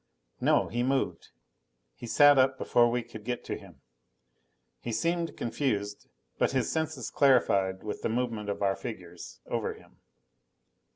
[0.39, 1.27] No, he moved.
[1.93, 3.81] He sat up before we could get to him.
[4.79, 6.07] He seemed confused,
[6.39, 9.97] but his senses clarified with the movement of our figures over him.